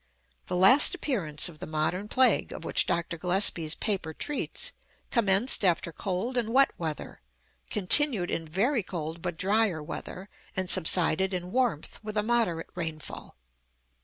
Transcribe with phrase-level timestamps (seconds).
[0.47, 3.19] The last appearance of the modern plague, of which Dr.
[3.19, 4.71] Gillespie's paper treats,
[5.11, 7.21] commenced after cold and wet weather,
[7.69, 13.35] continued in very cold but drier weather, and subsided in warmth with a moderate rainfall.